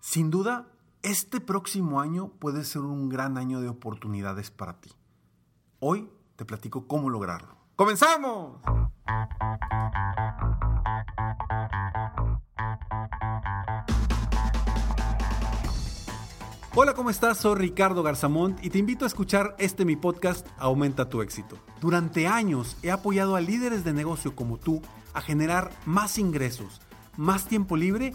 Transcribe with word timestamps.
Sin 0.00 0.30
duda, 0.30 0.68
este 1.02 1.40
próximo 1.40 2.00
año 2.00 2.28
puede 2.38 2.64
ser 2.64 2.82
un 2.82 3.08
gran 3.08 3.36
año 3.36 3.60
de 3.60 3.68
oportunidades 3.68 4.50
para 4.50 4.80
ti. 4.80 4.90
Hoy 5.80 6.08
te 6.36 6.44
platico 6.44 6.86
cómo 6.86 7.10
lograrlo. 7.10 7.56
¡Comenzamos! 7.74 8.60
Hola, 16.76 16.94
¿cómo 16.94 17.10
estás? 17.10 17.38
Soy 17.38 17.56
Ricardo 17.56 18.04
Garzamont 18.04 18.64
y 18.64 18.70
te 18.70 18.78
invito 18.78 19.04
a 19.04 19.08
escuchar 19.08 19.56
este 19.58 19.84
mi 19.84 19.96
podcast 19.96 20.46
Aumenta 20.58 21.08
tu 21.08 21.22
éxito. 21.22 21.58
Durante 21.80 22.28
años 22.28 22.76
he 22.84 22.92
apoyado 22.92 23.34
a 23.34 23.40
líderes 23.40 23.82
de 23.82 23.92
negocio 23.92 24.36
como 24.36 24.58
tú 24.58 24.80
a 25.12 25.20
generar 25.20 25.72
más 25.86 26.18
ingresos, 26.18 26.80
más 27.16 27.46
tiempo 27.46 27.76
libre 27.76 28.14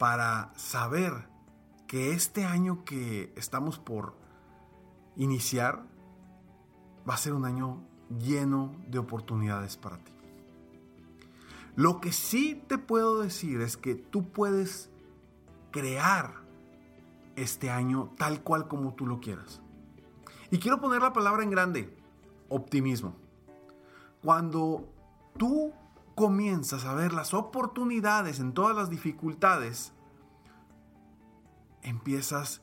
para 0.00 0.50
saber 0.56 1.28
que 1.86 2.12
este 2.12 2.46
año 2.46 2.86
que 2.86 3.34
estamos 3.36 3.78
por 3.78 4.16
iniciar 5.14 5.82
va 7.06 7.12
a 7.12 7.18
ser 7.18 7.34
un 7.34 7.44
año 7.44 7.82
lleno 8.18 8.74
de 8.88 8.98
oportunidades 8.98 9.76
para 9.76 9.98
ti. 9.98 10.12
Lo 11.76 12.00
que 12.00 12.12
sí 12.12 12.64
te 12.66 12.78
puedo 12.78 13.20
decir 13.20 13.60
es 13.60 13.76
que 13.76 13.94
tú 13.94 14.30
puedes 14.30 14.88
crear 15.70 16.32
este 17.36 17.68
año 17.68 18.10
tal 18.16 18.42
cual 18.42 18.68
como 18.68 18.94
tú 18.94 19.06
lo 19.06 19.20
quieras. 19.20 19.60
Y 20.50 20.60
quiero 20.60 20.80
poner 20.80 21.02
la 21.02 21.12
palabra 21.12 21.42
en 21.42 21.50
grande, 21.50 21.94
optimismo. 22.48 23.16
Cuando 24.22 24.88
tú 25.36 25.74
comienzas 26.20 26.84
a 26.84 26.92
ver 26.92 27.14
las 27.14 27.32
oportunidades 27.32 28.40
en 28.40 28.52
todas 28.52 28.76
las 28.76 28.90
dificultades, 28.90 29.94
empiezas 31.82 32.60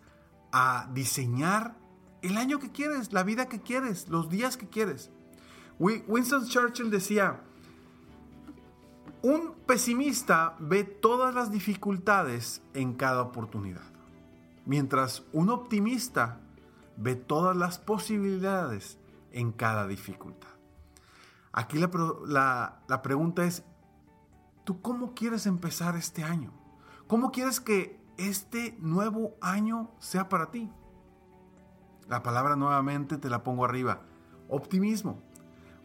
a 0.52 0.88
diseñar 0.94 1.76
el 2.22 2.38
año 2.38 2.60
que 2.60 2.72
quieres, 2.72 3.14
la 3.14 3.24
vida 3.24 3.50
que 3.50 3.60
quieres, 3.60 4.10
los 4.10 4.30
días 4.30 4.58
que 4.58 4.68
quieres. 4.68 5.10
Winston 5.80 6.46
Churchill 6.46 6.92
decía, 6.92 7.42
un 9.24 9.56
pesimista 9.66 10.56
ve 10.60 10.84
todas 10.84 11.34
las 11.34 11.50
dificultades 11.50 12.62
en 12.76 12.94
cada 12.94 13.24
oportunidad, 13.24 13.90
mientras 14.68 15.24
un 15.34 15.50
optimista 15.50 16.42
ve 16.96 17.16
todas 17.16 17.58
las 17.58 17.80
posibilidades 17.80 19.00
en 19.32 19.52
cada 19.52 19.88
dificultad. 19.88 20.57
Aquí 21.58 21.80
la, 21.80 22.84
la, 22.88 23.02
pregunta 23.02 23.44
es, 23.44 23.64
¿tú 24.64 24.80
cómo 24.80 25.16
quieres 25.16 25.48
empezar 25.48 25.96
este 25.96 26.24
año? 26.24 26.52
¿Cómo 27.08 27.32
quieres 27.32 27.60
que 27.60 28.00
este 28.18 28.78
nuevo 28.80 29.34
año 29.42 29.90
sea 29.98 30.30
para 30.30 30.52
ti? 30.52 30.70
La 32.08 32.22
palabra 32.22 32.56
nuevamente 32.56 33.18
te 33.18 33.28
la 33.28 33.42
pongo 33.42 33.66
arriba. 33.66 34.04
Optimismo. 34.50 35.20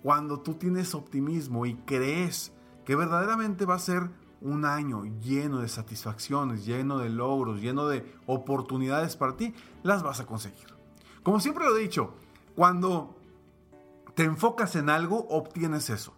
Cuando 0.02 0.40
tú 0.40 0.56
tienes 0.56 0.94
optimismo 0.94 1.64
y 1.64 1.74
crees 1.74 2.52
que 2.84 2.94
verdaderamente 2.94 3.64
va 3.64 3.76
a 3.76 3.78
ser 3.78 4.10
un 4.42 4.66
año 4.66 5.04
lleno 5.22 5.60
de 5.60 5.68
satisfacciones, 5.68 6.66
lleno 6.66 6.98
de 6.98 7.08
logros, 7.08 7.62
lleno 7.62 7.86
de 7.86 8.14
oportunidades 8.26 9.16
para 9.16 9.38
ti, 9.38 9.54
las 9.82 10.02
vas 10.02 10.20
a 10.20 10.26
conseguir. 10.26 10.66
Como 11.22 11.40
siempre 11.40 11.64
lo 11.64 11.74
he 11.78 11.80
dicho, 11.80 12.12
cuando 12.54 13.21
te 14.14 14.24
enfocas 14.24 14.76
en 14.76 14.90
algo, 14.90 15.26
obtienes 15.28 15.90
eso. 15.90 16.14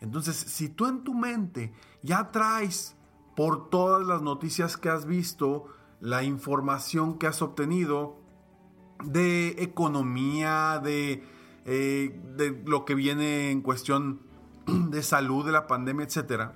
Entonces, 0.00 0.36
si 0.36 0.68
tú 0.68 0.86
en 0.86 1.02
tu 1.02 1.14
mente 1.14 1.72
ya 2.02 2.30
traes 2.30 2.96
por 3.34 3.70
todas 3.70 4.06
las 4.06 4.22
noticias 4.22 4.76
que 4.76 4.88
has 4.88 5.06
visto, 5.06 5.66
la 6.00 6.22
información 6.22 7.18
que 7.18 7.26
has 7.26 7.42
obtenido 7.42 8.16
de 9.04 9.56
economía, 9.58 10.80
de, 10.82 11.24
eh, 11.64 12.20
de 12.36 12.62
lo 12.66 12.84
que 12.84 12.94
viene 12.94 13.50
en 13.50 13.62
cuestión 13.62 14.20
de 14.66 15.02
salud, 15.02 15.44
de 15.44 15.52
la 15.52 15.66
pandemia, 15.66 16.06
etc. 16.06 16.50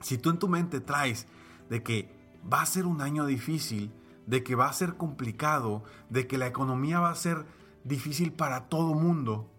Si 0.00 0.18
tú 0.18 0.30
en 0.30 0.38
tu 0.38 0.48
mente 0.48 0.80
traes 0.80 1.26
de 1.70 1.82
que 1.82 2.14
va 2.52 2.62
a 2.62 2.66
ser 2.66 2.86
un 2.86 3.00
año 3.00 3.26
difícil, 3.26 3.92
de 4.26 4.42
que 4.42 4.54
va 4.54 4.68
a 4.68 4.72
ser 4.72 4.96
complicado, 4.96 5.84
de 6.10 6.26
que 6.26 6.38
la 6.38 6.46
economía 6.46 7.00
va 7.00 7.10
a 7.10 7.14
ser 7.14 7.46
difícil 7.84 8.32
para 8.32 8.68
todo 8.68 8.94
mundo, 8.94 9.50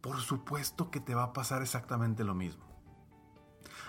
por 0.00 0.18
supuesto 0.18 0.90
que 0.90 1.00
te 1.00 1.14
va 1.14 1.24
a 1.24 1.32
pasar 1.32 1.62
exactamente 1.62 2.24
lo 2.24 2.34
mismo. 2.34 2.64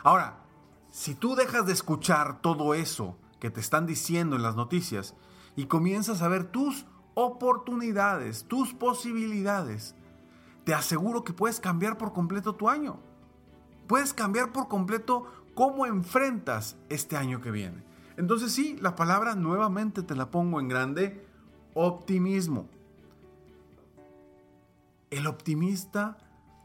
Ahora, 0.03 0.43
si 0.91 1.15
tú 1.15 1.35
dejas 1.35 1.65
de 1.65 1.73
escuchar 1.73 2.41
todo 2.41 2.73
eso 2.73 3.17
que 3.39 3.49
te 3.49 3.59
están 3.59 3.85
diciendo 3.85 4.35
en 4.35 4.41
las 4.41 4.55
noticias 4.55 5.15
y 5.55 5.65
comienzas 5.65 6.21
a 6.21 6.27
ver 6.27 6.45
tus 6.45 6.85
oportunidades, 7.13 8.45
tus 8.47 8.73
posibilidades, 8.73 9.95
te 10.63 10.73
aseguro 10.73 11.23
que 11.23 11.33
puedes 11.33 11.59
cambiar 11.59 11.97
por 11.97 12.13
completo 12.13 12.55
tu 12.55 12.69
año. 12.69 12.99
Puedes 13.87 14.13
cambiar 14.13 14.51
por 14.51 14.67
completo 14.67 15.25
cómo 15.55 15.85
enfrentas 15.85 16.77
este 16.89 17.15
año 17.17 17.41
que 17.41 17.51
viene. 17.51 17.83
Entonces 18.17 18.51
sí, 18.51 18.77
la 18.81 18.95
palabra 18.95 19.35
nuevamente 19.35 20.03
te 20.03 20.15
la 20.15 20.29
pongo 20.29 20.59
en 20.59 20.67
grande, 20.67 21.25
optimismo. 21.73 22.67
El 25.09 25.25
optimista 25.25 26.17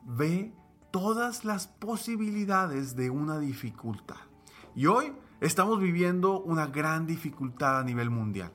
ve 0.05 0.53
todas 0.91 1.45
las 1.45 1.69
posibilidades 1.69 2.97
de 2.97 3.09
una 3.09 3.39
dificultad. 3.39 4.17
Y 4.75 4.87
hoy 4.87 5.13
estamos 5.41 5.79
viviendo 5.81 6.41
una 6.41 6.67
gran 6.67 7.07
dificultad 7.07 7.79
a 7.79 7.85
nivel 7.85 8.11
mundial. 8.11 8.53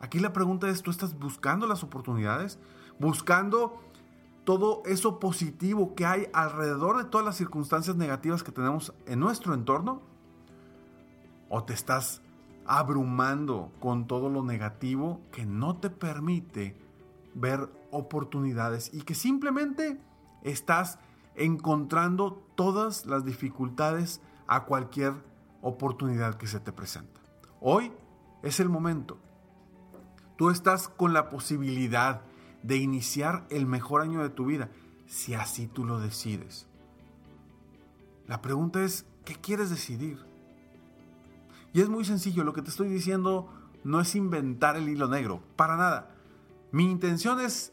Aquí 0.00 0.20
la 0.20 0.32
pregunta 0.32 0.68
es, 0.68 0.82
¿tú 0.82 0.92
estás 0.92 1.18
buscando 1.18 1.66
las 1.66 1.82
oportunidades? 1.82 2.60
¿Buscando 3.00 3.80
todo 4.44 4.82
eso 4.86 5.18
positivo 5.18 5.96
que 5.96 6.06
hay 6.06 6.28
alrededor 6.32 6.98
de 6.98 7.10
todas 7.10 7.26
las 7.26 7.36
circunstancias 7.36 7.96
negativas 7.96 8.44
que 8.44 8.52
tenemos 8.52 8.94
en 9.06 9.18
nuestro 9.18 9.52
entorno? 9.52 10.00
¿O 11.48 11.64
te 11.64 11.72
estás 11.72 12.22
abrumando 12.66 13.72
con 13.80 14.06
todo 14.06 14.28
lo 14.28 14.44
negativo 14.44 15.20
que 15.32 15.44
no 15.44 15.76
te 15.78 15.90
permite 15.90 16.83
ver 17.34 17.68
oportunidades 17.90 18.90
y 18.92 19.02
que 19.02 19.14
simplemente 19.14 20.00
estás 20.42 20.98
encontrando 21.34 22.46
todas 22.54 23.06
las 23.06 23.24
dificultades 23.24 24.20
a 24.46 24.64
cualquier 24.64 25.14
oportunidad 25.62 26.36
que 26.36 26.46
se 26.46 26.60
te 26.60 26.72
presenta. 26.72 27.20
Hoy 27.60 27.92
es 28.42 28.60
el 28.60 28.68
momento 28.68 29.18
Tú 30.36 30.50
estás 30.50 30.88
con 30.88 31.12
la 31.12 31.28
posibilidad 31.28 32.22
de 32.62 32.76
iniciar 32.76 33.46
el 33.50 33.66
mejor 33.66 34.02
año 34.02 34.22
de 34.22 34.30
tu 34.30 34.46
vida, 34.46 34.70
si 35.06 35.34
así 35.34 35.68
tú 35.68 35.84
lo 35.84 36.00
decides. 36.00 36.66
La 38.26 38.42
pregunta 38.42 38.82
es, 38.82 39.06
¿qué 39.24 39.34
quieres 39.34 39.70
decidir? 39.70 40.18
Y 41.72 41.82
es 41.82 41.88
muy 41.88 42.04
sencillo, 42.04 42.42
lo 42.42 42.52
que 42.52 42.62
te 42.62 42.70
estoy 42.70 42.88
diciendo 42.88 43.48
no 43.84 44.00
es 44.00 44.14
inventar 44.16 44.76
el 44.76 44.88
hilo 44.88 45.08
negro, 45.08 45.42
para 45.56 45.76
nada. 45.76 46.13
Mi 46.74 46.90
intención 46.90 47.38
es 47.38 47.72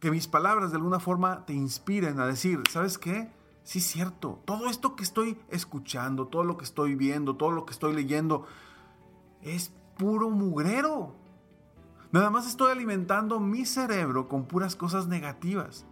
que 0.00 0.10
mis 0.10 0.28
palabras 0.28 0.70
de 0.70 0.78
alguna 0.78 0.98
forma 0.98 1.44
te 1.44 1.52
inspiren 1.52 2.18
a 2.20 2.26
decir, 2.26 2.62
¿sabes 2.70 2.96
qué? 2.96 3.30
Sí, 3.64 3.80
es 3.80 3.86
cierto, 3.86 4.40
todo 4.46 4.70
esto 4.70 4.96
que 4.96 5.02
estoy 5.02 5.38
escuchando, 5.50 6.26
todo 6.26 6.42
lo 6.42 6.56
que 6.56 6.64
estoy 6.64 6.94
viendo, 6.94 7.36
todo 7.36 7.50
lo 7.50 7.66
que 7.66 7.74
estoy 7.74 7.92
leyendo, 7.92 8.46
es 9.42 9.74
puro 9.98 10.30
mugrero. 10.30 11.16
Nada 12.12 12.30
más 12.30 12.46
estoy 12.46 12.72
alimentando 12.72 13.40
mi 13.40 13.66
cerebro 13.66 14.26
con 14.26 14.46
puras 14.46 14.74
cosas 14.74 15.06
negativas. 15.06 15.84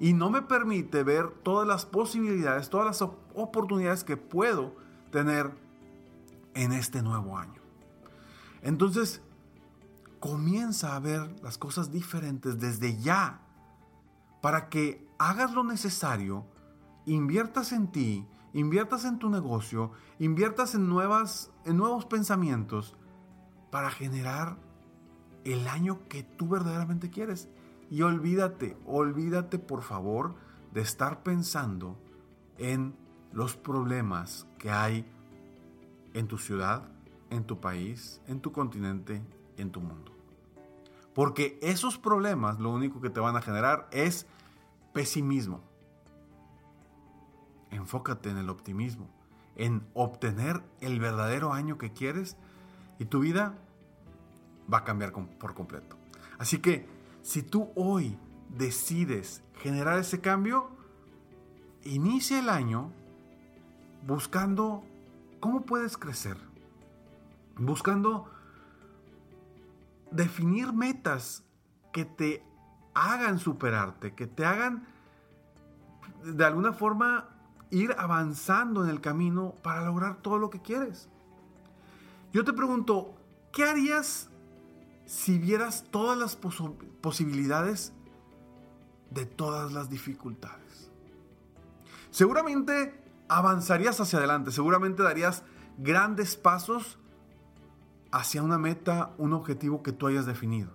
Y 0.00 0.12
no 0.12 0.28
me 0.28 0.42
permite 0.42 1.04
ver 1.04 1.30
todas 1.44 1.68
las 1.68 1.86
posibilidades, 1.86 2.68
todas 2.68 2.86
las 3.00 3.08
oportunidades 3.32 4.02
que 4.02 4.16
puedo 4.16 4.74
tener 5.12 5.52
en 6.54 6.72
este 6.72 7.00
nuevo 7.00 7.38
año. 7.38 7.62
Entonces, 8.60 9.22
comienza 10.20 10.96
a 10.96 11.00
ver 11.00 11.40
las 11.42 11.58
cosas 11.58 11.90
diferentes 11.90 12.58
desde 12.58 12.98
ya 12.98 13.42
para 14.40 14.68
que 14.68 15.06
hagas 15.18 15.52
lo 15.52 15.64
necesario, 15.64 16.46
inviertas 17.04 17.72
en 17.72 17.90
ti, 17.90 18.26
inviertas 18.52 19.04
en 19.04 19.18
tu 19.18 19.28
negocio, 19.28 19.92
inviertas 20.18 20.74
en, 20.74 20.88
nuevas, 20.88 21.50
en 21.64 21.76
nuevos 21.76 22.06
pensamientos 22.06 22.96
para 23.70 23.90
generar 23.90 24.56
el 25.44 25.68
año 25.68 26.08
que 26.08 26.22
tú 26.22 26.48
verdaderamente 26.48 27.10
quieres. 27.10 27.48
Y 27.90 28.02
olvídate, 28.02 28.76
olvídate 28.86 29.58
por 29.58 29.82
favor 29.82 30.34
de 30.72 30.80
estar 30.80 31.22
pensando 31.22 31.98
en 32.58 32.94
los 33.32 33.56
problemas 33.56 34.46
que 34.58 34.70
hay 34.70 35.06
en 36.14 36.26
tu 36.26 36.38
ciudad, 36.38 36.88
en 37.30 37.44
tu 37.44 37.60
país, 37.60 38.20
en 38.26 38.40
tu 38.40 38.52
continente, 38.52 39.22
en 39.56 39.70
tu 39.70 39.80
mundo. 39.80 40.12
Porque 41.14 41.58
esos 41.62 41.98
problemas 41.98 42.60
lo 42.60 42.70
único 42.70 43.00
que 43.00 43.10
te 43.10 43.20
van 43.20 43.36
a 43.36 43.42
generar 43.42 43.88
es 43.90 44.26
pesimismo. 44.92 45.62
Enfócate 47.70 48.30
en 48.30 48.38
el 48.38 48.50
optimismo, 48.50 49.08
en 49.56 49.86
obtener 49.94 50.62
el 50.80 51.00
verdadero 51.00 51.52
año 51.52 51.78
que 51.78 51.92
quieres 51.92 52.36
y 52.98 53.06
tu 53.06 53.20
vida 53.20 53.54
va 54.72 54.78
a 54.78 54.84
cambiar 54.84 55.12
por 55.12 55.54
completo. 55.54 55.96
Así 56.38 56.58
que 56.58 56.86
si 57.22 57.42
tú 57.42 57.70
hoy 57.74 58.18
decides 58.50 59.42
generar 59.60 59.98
ese 59.98 60.20
cambio, 60.20 60.70
inicia 61.82 62.38
el 62.38 62.48
año 62.48 62.92
buscando 64.06 64.84
cómo 65.40 65.62
puedes 65.62 65.96
crecer, 65.96 66.36
buscando 67.56 68.30
definir 70.10 70.72
metas 70.72 71.44
que 71.92 72.04
te 72.04 72.44
hagan 72.94 73.38
superarte, 73.38 74.14
que 74.14 74.26
te 74.26 74.44
hagan 74.44 74.86
de 76.24 76.44
alguna 76.44 76.72
forma 76.72 77.28
ir 77.70 77.94
avanzando 77.98 78.84
en 78.84 78.90
el 78.90 79.00
camino 79.00 79.54
para 79.62 79.84
lograr 79.84 80.22
todo 80.22 80.38
lo 80.38 80.50
que 80.50 80.60
quieres. 80.62 81.08
Yo 82.32 82.44
te 82.44 82.52
pregunto, 82.52 83.14
¿qué 83.52 83.64
harías 83.64 84.30
si 85.06 85.38
vieras 85.38 85.84
todas 85.90 86.18
las 86.18 86.36
posibilidades 86.36 87.92
de 89.10 89.24
todas 89.24 89.72
las 89.72 89.88
dificultades. 89.88 90.90
Seguramente 92.10 93.00
avanzarías 93.28 94.00
hacia 94.00 94.18
adelante, 94.18 94.50
seguramente 94.50 95.02
darías 95.02 95.44
grandes 95.78 96.36
pasos 96.36 96.98
hacia 98.12 98.42
una 98.42 98.58
meta, 98.58 99.14
un 99.18 99.32
objetivo 99.32 99.82
que 99.82 99.92
tú 99.92 100.06
hayas 100.06 100.26
definido. 100.26 100.72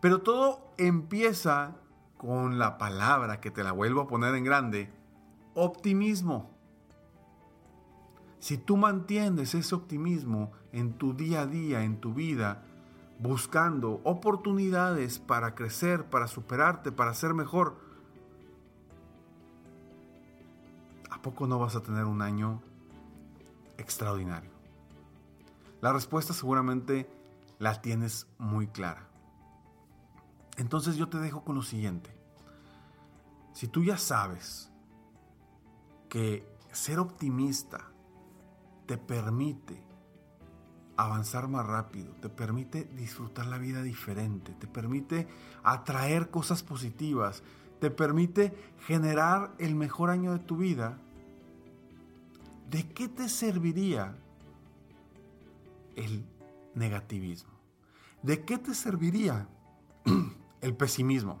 Pero 0.00 0.22
todo 0.22 0.72
empieza 0.78 1.76
con 2.16 2.58
la 2.58 2.78
palabra 2.78 3.40
que 3.40 3.50
te 3.50 3.64
la 3.64 3.72
vuelvo 3.72 4.02
a 4.02 4.08
poner 4.08 4.34
en 4.34 4.44
grande, 4.44 4.92
optimismo. 5.54 6.50
Si 8.38 8.56
tú 8.56 8.76
mantienes 8.76 9.54
ese 9.54 9.74
optimismo 9.74 10.52
en 10.72 10.94
tu 10.94 11.14
día 11.14 11.42
a 11.42 11.46
día, 11.46 11.82
en 11.82 12.00
tu 12.00 12.14
vida, 12.14 12.62
buscando 13.18 14.00
oportunidades 14.04 15.18
para 15.18 15.54
crecer, 15.54 16.08
para 16.08 16.26
superarte, 16.26 16.90
para 16.90 17.12
ser 17.12 17.34
mejor, 17.34 17.78
¿a 21.10 21.20
poco 21.20 21.46
no 21.46 21.58
vas 21.58 21.76
a 21.76 21.82
tener 21.82 22.04
un 22.04 22.22
año 22.22 22.62
extraordinario? 23.76 24.49
La 25.80 25.92
respuesta 25.92 26.34
seguramente 26.34 27.08
la 27.58 27.80
tienes 27.80 28.26
muy 28.38 28.66
clara. 28.66 29.08
Entonces 30.56 30.96
yo 30.96 31.08
te 31.08 31.18
dejo 31.18 31.42
con 31.42 31.54
lo 31.56 31.62
siguiente. 31.62 32.14
Si 33.54 33.66
tú 33.66 33.82
ya 33.82 33.96
sabes 33.96 34.70
que 36.08 36.46
ser 36.72 36.98
optimista 36.98 37.88
te 38.86 38.98
permite 38.98 39.82
avanzar 40.96 41.48
más 41.48 41.66
rápido, 41.66 42.12
te 42.16 42.28
permite 42.28 42.84
disfrutar 42.84 43.46
la 43.46 43.56
vida 43.56 43.82
diferente, 43.82 44.52
te 44.52 44.66
permite 44.66 45.28
atraer 45.62 46.30
cosas 46.30 46.62
positivas, 46.62 47.42
te 47.80 47.90
permite 47.90 48.54
generar 48.86 49.54
el 49.58 49.74
mejor 49.74 50.10
año 50.10 50.32
de 50.32 50.40
tu 50.40 50.58
vida, 50.58 50.98
¿de 52.68 52.86
qué 52.90 53.08
te 53.08 53.30
serviría 53.30 54.14
el 55.96 56.24
negativismo? 56.74 57.52
¿De 58.22 58.44
qué 58.44 58.58
te 58.58 58.74
serviría 58.74 59.48
el 60.60 60.76
pesimismo? 60.76 61.38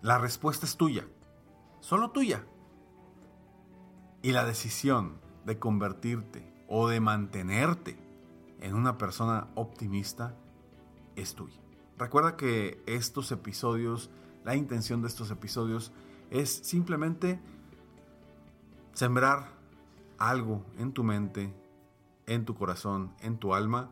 La 0.00 0.18
respuesta 0.18 0.66
es 0.66 0.76
tuya, 0.76 1.06
solo 1.80 2.10
tuya. 2.10 2.44
Y 4.22 4.32
la 4.32 4.44
decisión 4.44 5.20
de 5.44 5.58
convertirte 5.58 6.52
o 6.68 6.88
de 6.88 7.00
mantenerte 7.00 7.98
en 8.60 8.74
una 8.74 8.98
persona 8.98 9.48
optimista 9.54 10.34
es 11.16 11.34
tuya. 11.34 11.60
Recuerda 11.98 12.36
que 12.36 12.82
estos 12.86 13.30
episodios, 13.32 14.10
la 14.44 14.56
intención 14.56 15.02
de 15.02 15.08
estos 15.08 15.30
episodios 15.30 15.92
es 16.30 16.50
simplemente 16.50 17.40
sembrar 18.92 19.52
algo 20.28 20.64
en 20.78 20.92
tu 20.92 21.02
mente, 21.02 21.52
en 22.26 22.44
tu 22.44 22.54
corazón, 22.54 23.12
en 23.20 23.38
tu 23.38 23.54
alma, 23.54 23.90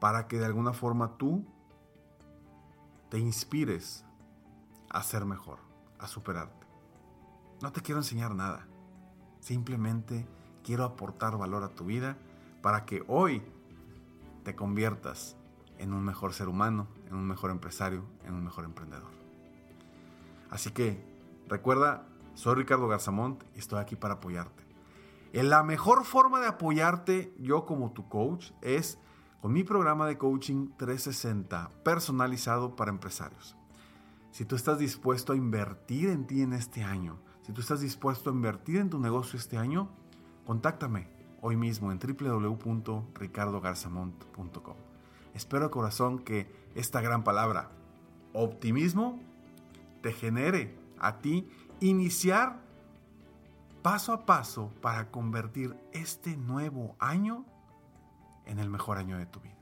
para 0.00 0.26
que 0.26 0.38
de 0.38 0.46
alguna 0.46 0.72
forma 0.72 1.16
tú 1.16 1.44
te 3.08 3.18
inspires 3.18 4.04
a 4.88 5.02
ser 5.02 5.24
mejor, 5.24 5.58
a 5.98 6.08
superarte. 6.08 6.66
No 7.62 7.70
te 7.70 7.82
quiero 7.82 8.00
enseñar 8.00 8.34
nada, 8.34 8.66
simplemente 9.38 10.26
quiero 10.64 10.84
aportar 10.84 11.38
valor 11.38 11.62
a 11.62 11.68
tu 11.68 11.84
vida 11.84 12.16
para 12.62 12.84
que 12.84 13.04
hoy 13.06 13.42
te 14.42 14.56
conviertas 14.56 15.36
en 15.78 15.92
un 15.92 16.04
mejor 16.04 16.32
ser 16.32 16.48
humano, 16.48 16.88
en 17.06 17.14
un 17.14 17.26
mejor 17.26 17.50
empresario, 17.50 18.04
en 18.24 18.34
un 18.34 18.42
mejor 18.42 18.64
emprendedor. 18.64 19.12
Así 20.50 20.72
que 20.72 21.00
recuerda, 21.48 22.06
soy 22.34 22.56
Ricardo 22.56 22.88
Garzamont 22.88 23.42
y 23.54 23.60
estoy 23.60 23.78
aquí 23.78 23.94
para 23.94 24.14
apoyarte. 24.14 24.69
En 25.32 25.50
la 25.50 25.62
mejor 25.62 26.04
forma 26.04 26.40
de 26.40 26.48
apoyarte, 26.48 27.34
yo 27.38 27.66
como 27.66 27.92
tu 27.92 28.08
coach, 28.08 28.52
es 28.62 28.98
con 29.40 29.52
mi 29.52 29.64
programa 29.64 30.06
de 30.06 30.18
coaching 30.18 30.70
360 30.76 31.70
personalizado 31.84 32.76
para 32.76 32.90
empresarios. 32.90 33.56
Si 34.32 34.44
tú 34.44 34.56
estás 34.56 34.78
dispuesto 34.78 35.32
a 35.32 35.36
invertir 35.36 36.08
en 36.08 36.26
ti 36.26 36.42
en 36.42 36.52
este 36.52 36.84
año, 36.84 37.18
si 37.42 37.52
tú 37.52 37.60
estás 37.60 37.80
dispuesto 37.80 38.30
a 38.30 38.32
invertir 38.32 38.76
en 38.76 38.90
tu 38.90 38.98
negocio 38.98 39.38
este 39.38 39.56
año, 39.56 39.88
Contáctame 40.50 41.06
hoy 41.42 41.56
mismo 41.56 41.92
en 41.92 42.00
www.ricardogarzamont.com. 42.00 44.74
Espero 45.32 45.66
de 45.66 45.70
corazón 45.70 46.18
que 46.18 46.52
esta 46.74 47.00
gran 47.00 47.22
palabra, 47.22 47.70
optimismo, 48.32 49.20
te 50.02 50.12
genere 50.12 50.76
a 50.98 51.20
ti 51.20 51.48
iniciar 51.78 52.64
paso 53.82 54.12
a 54.12 54.26
paso 54.26 54.72
para 54.80 55.10
convertir 55.10 55.76
este 55.92 56.36
nuevo 56.36 56.96
año 56.98 57.44
en 58.46 58.58
el 58.58 58.70
mejor 58.70 58.98
año 58.98 59.18
de 59.18 59.26
tu 59.26 59.40
vida. 59.40 59.56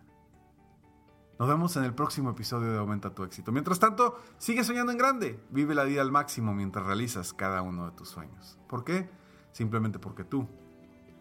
Nos 1.38 1.48
vemos 1.48 1.76
en 1.76 1.84
el 1.84 1.94
próximo 1.94 2.30
episodio 2.30 2.72
de 2.72 2.78
Aumenta 2.78 3.14
tu 3.14 3.22
éxito. 3.22 3.52
Mientras 3.52 3.78
tanto, 3.78 4.18
sigue 4.38 4.64
soñando 4.64 4.90
en 4.90 4.98
grande. 4.98 5.40
Vive 5.50 5.74
la 5.74 5.84
vida 5.84 6.02
al 6.02 6.10
máximo 6.10 6.52
mientras 6.52 6.84
realizas 6.84 7.32
cada 7.32 7.62
uno 7.62 7.86
de 7.86 7.92
tus 7.92 8.08
sueños. 8.08 8.58
¿Por 8.68 8.82
qué? 8.82 9.08
Simplemente 9.52 10.00
porque 10.00 10.24
tú 10.24 10.48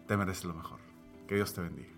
te 0.08 0.16
mereces 0.16 0.44
lo 0.44 0.54
mejor. 0.54 0.80
Que 1.28 1.36
Dios 1.36 1.54
te 1.54 1.60
bendiga. 1.60 1.97